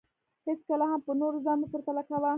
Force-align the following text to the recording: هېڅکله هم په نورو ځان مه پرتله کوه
هېڅکله 0.47 0.85
هم 0.91 1.01
په 1.07 1.11
نورو 1.21 1.37
ځان 1.45 1.57
مه 1.61 1.67
پرتله 1.73 2.01
کوه 2.09 2.29